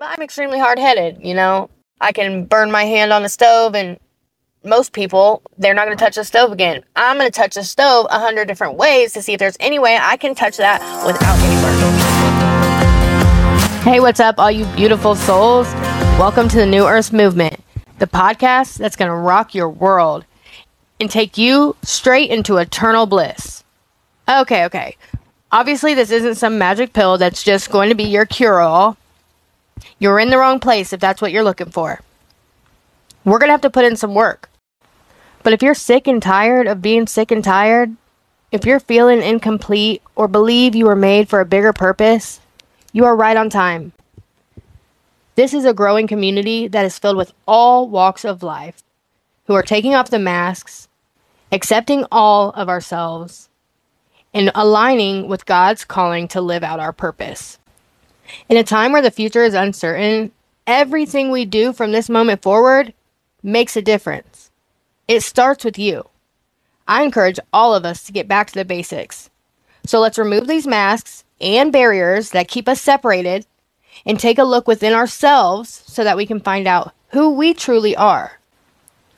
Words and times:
But 0.00 0.16
I'm 0.16 0.22
extremely 0.22 0.58
hard 0.58 0.78
headed, 0.78 1.18
you 1.22 1.34
know. 1.34 1.68
I 2.00 2.12
can 2.12 2.46
burn 2.46 2.70
my 2.70 2.84
hand 2.84 3.12
on 3.12 3.22
the 3.22 3.28
stove, 3.28 3.74
and 3.74 4.00
most 4.64 4.94
people, 4.94 5.42
they're 5.58 5.74
not 5.74 5.84
going 5.84 5.98
to 5.98 6.02
touch 6.02 6.14
the 6.14 6.24
stove 6.24 6.52
again. 6.52 6.82
I'm 6.96 7.18
going 7.18 7.30
to 7.30 7.38
touch 7.38 7.54
the 7.54 7.64
stove 7.64 8.06
a 8.08 8.18
hundred 8.18 8.46
different 8.48 8.78
ways 8.78 9.12
to 9.12 9.20
see 9.20 9.34
if 9.34 9.38
there's 9.38 9.58
any 9.60 9.78
way 9.78 9.98
I 10.00 10.16
can 10.16 10.34
touch 10.34 10.56
that 10.56 10.80
without 11.06 11.36
getting 11.36 11.60
burned. 13.74 13.82
Hey, 13.82 14.00
what's 14.00 14.20
up, 14.20 14.38
all 14.38 14.50
you 14.50 14.64
beautiful 14.74 15.14
souls? 15.14 15.70
Welcome 16.18 16.48
to 16.48 16.56
the 16.56 16.64
New 16.64 16.86
Earth 16.86 17.12
Movement, 17.12 17.62
the 17.98 18.06
podcast 18.06 18.78
that's 18.78 18.96
going 18.96 19.10
to 19.10 19.14
rock 19.14 19.54
your 19.54 19.68
world 19.68 20.24
and 20.98 21.10
take 21.10 21.36
you 21.36 21.76
straight 21.82 22.30
into 22.30 22.56
eternal 22.56 23.04
bliss. 23.04 23.64
Okay, 24.26 24.64
okay. 24.64 24.96
Obviously, 25.52 25.92
this 25.92 26.10
isn't 26.10 26.36
some 26.36 26.56
magic 26.56 26.94
pill 26.94 27.18
that's 27.18 27.42
just 27.42 27.70
going 27.70 27.90
to 27.90 27.94
be 27.94 28.04
your 28.04 28.24
cure 28.24 28.60
all. 28.60 28.96
You're 29.98 30.18
in 30.18 30.30
the 30.30 30.38
wrong 30.38 30.60
place 30.60 30.92
if 30.92 31.00
that's 31.00 31.22
what 31.22 31.32
you're 31.32 31.44
looking 31.44 31.70
for. 31.70 32.00
We're 33.24 33.38
going 33.38 33.48
to 33.48 33.52
have 33.52 33.60
to 33.62 33.70
put 33.70 33.84
in 33.84 33.96
some 33.96 34.14
work. 34.14 34.50
But 35.42 35.52
if 35.52 35.62
you're 35.62 35.74
sick 35.74 36.06
and 36.06 36.22
tired 36.22 36.66
of 36.66 36.82
being 36.82 37.06
sick 37.06 37.30
and 37.30 37.42
tired, 37.42 37.96
if 38.52 38.64
you're 38.64 38.80
feeling 38.80 39.22
incomplete 39.22 40.02
or 40.16 40.28
believe 40.28 40.74
you 40.74 40.86
were 40.86 40.96
made 40.96 41.28
for 41.28 41.40
a 41.40 41.46
bigger 41.46 41.72
purpose, 41.72 42.40
you 42.92 43.04
are 43.04 43.16
right 43.16 43.36
on 43.36 43.48
time. 43.48 43.92
This 45.36 45.54
is 45.54 45.64
a 45.64 45.72
growing 45.72 46.06
community 46.06 46.66
that 46.68 46.84
is 46.84 46.98
filled 46.98 47.16
with 47.16 47.32
all 47.46 47.88
walks 47.88 48.24
of 48.24 48.42
life 48.42 48.82
who 49.46 49.54
are 49.54 49.62
taking 49.62 49.94
off 49.94 50.10
the 50.10 50.18
masks, 50.18 50.88
accepting 51.52 52.04
all 52.10 52.50
of 52.50 52.68
ourselves, 52.68 53.48
and 54.34 54.50
aligning 54.54 55.28
with 55.28 55.46
God's 55.46 55.84
calling 55.84 56.28
to 56.28 56.40
live 56.40 56.62
out 56.62 56.80
our 56.80 56.92
purpose. 56.92 57.58
In 58.48 58.56
a 58.56 58.64
time 58.64 58.92
where 58.92 59.02
the 59.02 59.10
future 59.10 59.44
is 59.44 59.54
uncertain, 59.54 60.32
everything 60.66 61.30
we 61.30 61.44
do 61.44 61.72
from 61.72 61.92
this 61.92 62.08
moment 62.08 62.42
forward 62.42 62.94
makes 63.42 63.76
a 63.76 63.82
difference. 63.82 64.50
It 65.08 65.22
starts 65.22 65.64
with 65.64 65.78
you. 65.78 66.08
I 66.86 67.02
encourage 67.02 67.38
all 67.52 67.74
of 67.74 67.84
us 67.84 68.02
to 68.04 68.12
get 68.12 68.28
back 68.28 68.48
to 68.48 68.54
the 68.54 68.64
basics. 68.64 69.30
So 69.84 70.00
let's 70.00 70.18
remove 70.18 70.46
these 70.46 70.66
masks 70.66 71.24
and 71.40 71.72
barriers 71.72 72.30
that 72.30 72.48
keep 72.48 72.68
us 72.68 72.80
separated 72.80 73.46
and 74.04 74.18
take 74.18 74.38
a 74.38 74.44
look 74.44 74.68
within 74.68 74.92
ourselves 74.92 75.82
so 75.86 76.04
that 76.04 76.16
we 76.16 76.26
can 76.26 76.40
find 76.40 76.66
out 76.66 76.94
who 77.08 77.30
we 77.30 77.54
truly 77.54 77.96
are. 77.96 78.40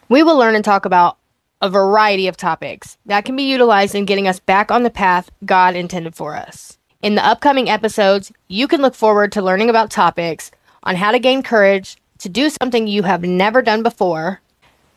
We 0.09 0.23
will 0.23 0.37
learn 0.37 0.55
and 0.55 0.65
talk 0.65 0.85
about 0.85 1.19
a 1.61 1.71
variety 1.71 2.27
of 2.27 2.37
topics 2.37 2.99
that 3.07 3.25
can 3.25 3.37
be 3.37 3.45
utilized 3.45 3.95
in 3.95 4.05
getting 4.05 4.27
us 4.27 4.41
back 4.41 4.71
on 4.71 4.83
the 4.83 4.91
path 4.91 5.31
God 5.45 5.77
intended 5.77 6.15
for 6.15 6.35
us. 6.35 6.79
In 7.03 7.17
the 7.17 7.27
upcoming 7.27 7.69
episodes, 7.69 8.31
you 8.47 8.69
can 8.69 8.81
look 8.81 8.95
forward 8.95 9.33
to 9.33 9.43
learning 9.43 9.69
about 9.69 9.91
topics 9.91 10.53
on 10.85 10.95
how 10.95 11.11
to 11.11 11.19
gain 11.19 11.43
courage 11.43 11.97
to 12.19 12.29
do 12.29 12.49
something 12.49 12.87
you 12.87 13.03
have 13.03 13.25
never 13.25 13.61
done 13.61 13.83
before, 13.83 14.41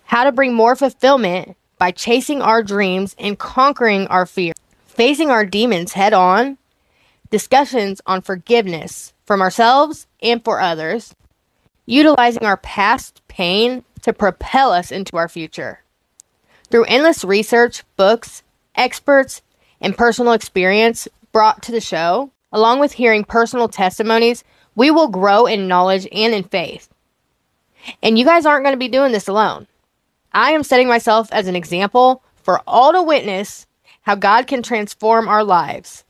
how 0.03 0.23
to 0.23 0.31
bring 0.31 0.53
more 0.53 0.75
fulfillment 0.75 1.57
by 1.79 1.89
chasing 1.89 2.43
our 2.43 2.61
dreams 2.61 3.15
and 3.17 3.39
conquering 3.39 4.05
our 4.07 4.27
fear, 4.27 4.53
facing 4.85 5.31
our 5.31 5.47
demons 5.47 5.93
head 5.93 6.13
on, 6.13 6.59
discussions 7.31 8.01
on 8.05 8.21
forgiveness 8.21 9.11
from 9.25 9.41
ourselves 9.41 10.05
and 10.21 10.43
for 10.43 10.61
others, 10.61 11.15
utilizing 11.87 12.45
our 12.45 12.57
past 12.57 13.23
pain 13.27 13.83
to 14.03 14.13
propel 14.13 14.71
us 14.71 14.91
into 14.91 15.17
our 15.17 15.27
future. 15.27 15.81
Through 16.69 16.85
endless 16.85 17.23
research, 17.23 17.83
books, 17.97 18.43
experts, 18.75 19.41
and 19.81 19.97
personal 19.97 20.33
experience 20.33 21.07
brought 21.35 21.61
to 21.61 21.73
the 21.73 21.81
show, 21.81 22.31
along 22.53 22.79
with 22.79 22.93
hearing 22.93 23.25
personal 23.25 23.67
testimonies, 23.67 24.41
we 24.73 24.89
will 24.89 25.09
grow 25.09 25.45
in 25.45 25.67
knowledge 25.67 26.07
and 26.13 26.33
in 26.33 26.45
faith. 26.45 26.87
And 28.01 28.17
you 28.17 28.23
guys 28.23 28.45
aren't 28.45 28.63
going 28.63 28.71
to 28.71 28.79
be 28.79 28.87
doing 28.87 29.11
this 29.11 29.27
alone. 29.27 29.67
I 30.31 30.51
am 30.51 30.63
setting 30.63 30.87
myself 30.87 31.27
as 31.33 31.47
an 31.47 31.55
example 31.57 32.23
for 32.41 32.61
all 32.65 32.93
to 32.93 33.03
witness 33.03 33.67
how 34.03 34.15
God 34.15 34.47
can 34.47 34.63
transform 34.63 35.27
our 35.27 35.43
lives, 35.43 36.05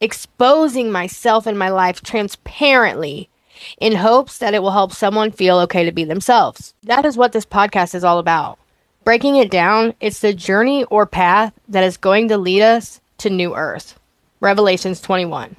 exposing 0.00 0.90
myself 0.90 1.46
and 1.46 1.56
my 1.56 1.68
life 1.68 2.02
transparently 2.02 3.30
in 3.78 3.94
hopes 3.94 4.38
that 4.38 4.54
it 4.54 4.62
will 4.62 4.72
help 4.72 4.90
someone 4.90 5.30
feel 5.30 5.60
okay 5.60 5.84
to 5.84 5.92
be 5.92 6.02
themselves. 6.02 6.74
That 6.82 7.04
is 7.04 7.16
what 7.16 7.30
this 7.30 7.46
podcast 7.46 7.94
is 7.94 8.02
all 8.02 8.18
about. 8.18 8.58
Breaking 9.04 9.36
it 9.36 9.52
down, 9.52 9.94
it's 10.00 10.18
the 10.18 10.34
journey 10.34 10.82
or 10.86 11.06
path 11.06 11.52
that 11.68 11.84
is 11.84 11.96
going 11.96 12.26
to 12.26 12.38
lead 12.38 12.62
us 12.62 13.00
to 13.18 13.30
new 13.30 13.54
earth. 13.54 14.00
Revelations 14.44 15.00
21. 15.00 15.56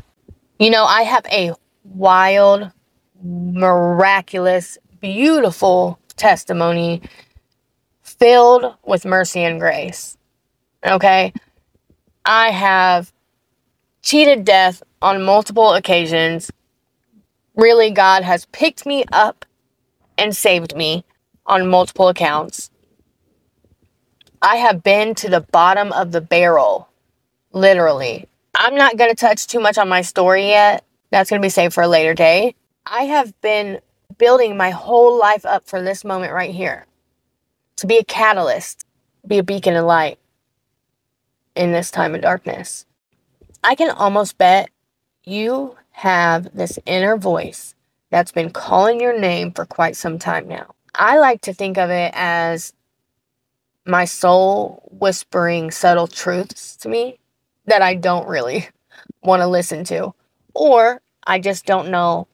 You 0.59 0.69
know, 0.69 0.85
I 0.85 1.01
have 1.01 1.25
a 1.31 1.53
wild, 1.84 2.72
miraculous, 3.19 4.78
beautiful 5.01 5.97
testimony 6.18 7.01
filled 8.03 8.75
with 8.85 9.03
mercy 9.03 9.40
and 9.40 9.59
grace. 9.59 10.19
Okay? 10.85 11.34
I 12.25 12.51
have 12.51 13.12
cheated 14.03 14.46
death 14.46 14.84
on 15.02 15.23
multiple 15.23 15.73
occasions. 15.73 16.52
Really, 17.56 17.90
God 17.90 18.22
has 18.22 18.46
picked 18.52 18.85
me 18.85 19.03
up 19.12 19.46
and 20.16 20.38
saved 20.38 20.75
me 20.75 21.06
on 21.47 21.72
multiple 21.72 22.07
accounts. 22.07 22.69
I 24.44 24.57
have 24.57 24.84
been 24.84 25.16
to 25.16 25.28
the 25.28 25.41
bottom 25.41 25.91
of 25.91 26.12
the 26.12 26.22
barrel, 26.22 26.88
literally. 27.52 28.28
I'm 28.65 28.73
not 28.73 28.97
going 28.97 29.11
to 29.11 29.15
touch 29.15 29.45
too 29.45 29.59
much 29.59 29.77
on 29.77 29.87
my 29.87 30.01
story 30.01 30.47
yet. 30.47 30.83
That's 31.11 31.29
going 31.29 31.39
to 31.39 31.45
be 31.45 31.51
saved 31.51 31.75
for 31.75 31.83
a 31.83 31.87
later 31.87 32.15
day. 32.15 32.55
I 32.83 33.03
have 33.03 33.39
been 33.41 33.79
building 34.17 34.57
my 34.57 34.71
whole 34.71 35.19
life 35.19 35.45
up 35.45 35.67
for 35.67 35.83
this 35.83 36.03
moment 36.03 36.33
right 36.33 36.49
here 36.49 36.87
to 37.75 37.85
be 37.85 37.97
a 37.97 38.03
catalyst, 38.03 38.83
be 39.27 39.37
a 39.37 39.43
beacon 39.43 39.75
of 39.75 39.85
light 39.85 40.17
in 41.55 41.73
this 41.73 41.91
time 41.91 42.15
of 42.15 42.21
darkness. 42.21 42.87
I 43.63 43.75
can 43.75 43.91
almost 43.91 44.39
bet 44.39 44.71
you 45.23 45.75
have 45.91 46.51
this 46.57 46.79
inner 46.87 47.17
voice 47.17 47.75
that's 48.09 48.31
been 48.31 48.49
calling 48.49 48.99
your 48.99 49.19
name 49.19 49.51
for 49.51 49.67
quite 49.67 49.95
some 49.95 50.17
time 50.17 50.47
now. 50.47 50.73
I 50.95 51.19
like 51.19 51.41
to 51.41 51.53
think 51.53 51.77
of 51.77 51.91
it 51.91 52.13
as 52.15 52.73
my 53.85 54.05
soul 54.05 54.89
whispering 54.91 55.69
subtle 55.69 56.07
truths 56.07 56.75
to 56.77 56.89
me 56.89 57.19
that 57.65 57.81
I 57.81 57.95
don't 57.95 58.27
really 58.27 58.67
want 59.23 59.41
to 59.41 59.47
listen 59.47 59.83
to, 59.85 60.13
or 60.53 61.01
I 61.25 61.39
just 61.39 61.65
don't 61.65 61.89
know 61.89 62.27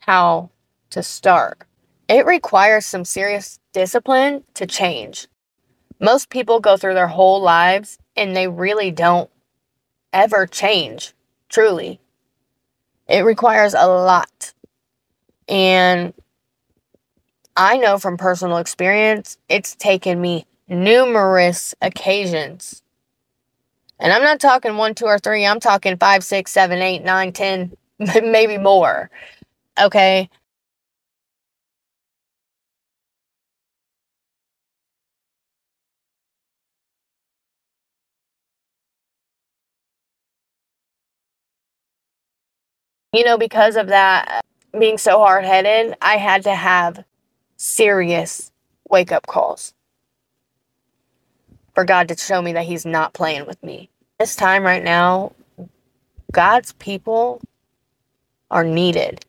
how 0.00 0.50
to 0.90 1.02
start. 1.02 1.62
It 2.08 2.26
requires 2.26 2.86
some 2.86 3.04
serious 3.04 3.58
discipline 3.72 4.44
to 4.54 4.66
change. 4.66 5.28
Most 6.00 6.30
people 6.30 6.60
go 6.60 6.76
through 6.76 6.94
their 6.94 7.08
whole 7.08 7.40
lives 7.40 7.98
and 8.16 8.34
they 8.34 8.48
really 8.48 8.90
don't 8.90 9.30
ever 10.12 10.46
change, 10.46 11.14
truly. 11.48 12.00
It 13.06 13.20
requires 13.20 13.74
a 13.74 13.86
lot. 13.86 14.54
And 15.48 16.14
I 17.56 17.76
know 17.76 17.98
from 17.98 18.16
personal 18.16 18.58
experience, 18.58 19.36
it's 19.48 19.74
taken 19.74 20.20
me 20.20 20.46
numerous 20.68 21.74
occasions. 21.82 22.82
And 24.00 24.12
I'm 24.12 24.22
not 24.22 24.40
talking 24.40 24.76
one, 24.78 24.94
two, 24.94 25.06
or 25.06 25.18
three. 25.18 25.46
I'm 25.46 25.60
talking 25.60 25.98
five, 25.98 26.24
six, 26.24 26.52
seven, 26.52 26.80
eight, 26.82 27.04
nine, 27.04 27.32
ten, 27.32 27.76
maybe 27.98 28.58
more. 28.58 29.10
Okay. 29.80 30.30
You 43.12 43.24
know, 43.24 43.38
because 43.38 43.76
of 43.76 43.88
that 43.88 44.42
uh, 44.74 44.78
being 44.78 44.98
so 44.98 45.18
hard 45.18 45.44
headed, 45.44 45.96
I 46.02 46.16
had 46.18 46.44
to 46.44 46.54
have 46.54 47.04
serious 47.56 48.52
wake 48.88 49.12
up 49.12 49.26
calls 49.26 49.74
for 51.74 51.84
God 51.84 52.08
to 52.08 52.16
show 52.16 52.42
me 52.42 52.52
that 52.54 52.66
He's 52.66 52.86
not 52.86 53.14
playing 53.14 53.46
with 53.46 53.62
me. 53.62 53.90
This 54.20 54.36
time 54.36 54.64
right 54.64 54.84
now, 54.84 55.32
God's 56.30 56.74
people 56.74 57.40
are 58.50 58.64
needed. 58.64 59.24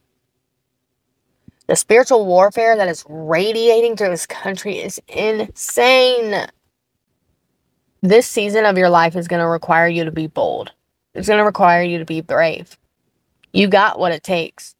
The 1.68 1.78
spiritual 1.78 2.26
warfare 2.26 2.76
that 2.76 2.90
is 2.90 3.06
radiating 3.08 3.96
through 3.96 4.10
this 4.10 4.26
country 4.26 4.80
is 4.80 5.02
insane. 5.08 6.46
This 8.02 8.28
season 8.28 8.66
of 8.66 8.78
your 8.78 8.90
life 8.90 9.16
is 9.16 9.30
going 9.30 9.40
to 9.40 9.48
require 9.48 9.88
you 9.88 10.04
to 10.04 10.12
be 10.12 10.28
bold. 10.28 10.74
It's 11.14 11.30
going 11.30 11.40
to 11.40 11.46
require 11.46 11.84
you 11.84 11.98
to 12.00 12.06
be 12.06 12.20
brave. 12.20 12.78
You 13.54 13.70
got 13.70 13.98
what 13.98 14.12
it 14.12 14.24
takes. 14.24 14.76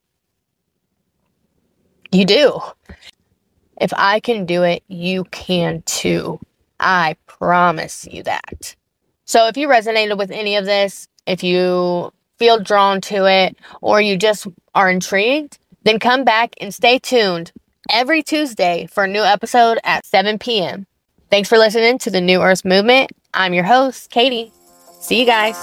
You 2.10 2.26
do. 2.26 2.60
If 3.80 3.94
I 3.96 4.20
can 4.20 4.44
do 4.44 4.62
it, 4.62 4.82
you 4.88 5.24
can 5.30 5.82
too. 5.86 6.38
I 6.78 7.16
promise 7.26 8.06
you 8.10 8.22
that. 8.24 8.76
So 9.32 9.46
if 9.46 9.56
you 9.56 9.66
resonated 9.66 10.18
with 10.18 10.30
any 10.30 10.56
of 10.56 10.66
this, 10.66 11.08
if 11.26 11.42
you 11.42 12.12
feel 12.38 12.60
drawn 12.60 13.00
to 13.00 13.24
it, 13.24 13.56
or 13.80 13.98
you 13.98 14.18
just 14.18 14.46
are 14.74 14.90
intrigued, 14.90 15.56
Then 15.84 15.98
come 15.98 16.22
back 16.22 16.54
and 16.60 16.74
stay 16.74 16.98
tuned 16.98 17.50
every 17.90 18.22
Tuesday 18.22 18.86
for 18.90 19.04
a 19.04 19.08
new 19.08 19.22
episode 19.22 19.78
at 19.84 20.04
7 20.04 20.38
p.m. 20.38 20.86
Thanks 21.30 21.48
for 21.48 21.56
listening 21.56 21.96
to 22.00 22.10
the 22.10 22.20
New 22.20 22.42
Earth 22.42 22.62
Movement. 22.66 23.10
I'm 23.32 23.54
your 23.54 23.64
host, 23.64 24.10
Katie. 24.10 24.52
See 25.00 25.18
you 25.20 25.24
guys. 25.24 25.56